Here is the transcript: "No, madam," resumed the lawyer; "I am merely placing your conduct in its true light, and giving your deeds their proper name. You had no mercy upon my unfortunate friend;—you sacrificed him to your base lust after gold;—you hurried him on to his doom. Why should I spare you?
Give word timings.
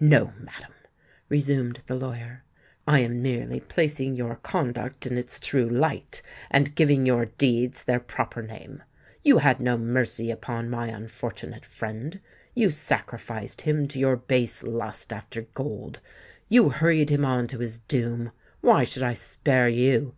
"No, 0.00 0.32
madam," 0.40 0.72
resumed 1.28 1.84
the 1.86 1.94
lawyer; 1.94 2.42
"I 2.88 2.98
am 2.98 3.22
merely 3.22 3.60
placing 3.60 4.16
your 4.16 4.34
conduct 4.34 5.06
in 5.06 5.16
its 5.16 5.38
true 5.38 5.68
light, 5.68 6.20
and 6.50 6.74
giving 6.74 7.06
your 7.06 7.26
deeds 7.26 7.84
their 7.84 8.00
proper 8.00 8.42
name. 8.42 8.82
You 9.22 9.38
had 9.38 9.60
no 9.60 9.76
mercy 9.78 10.32
upon 10.32 10.68
my 10.68 10.88
unfortunate 10.88 11.64
friend;—you 11.64 12.70
sacrificed 12.70 13.60
him 13.60 13.86
to 13.86 14.00
your 14.00 14.16
base 14.16 14.64
lust 14.64 15.12
after 15.12 15.42
gold;—you 15.54 16.70
hurried 16.70 17.10
him 17.10 17.24
on 17.24 17.46
to 17.46 17.60
his 17.60 17.78
doom. 17.78 18.32
Why 18.60 18.82
should 18.82 19.04
I 19.04 19.12
spare 19.12 19.68
you? 19.68 20.16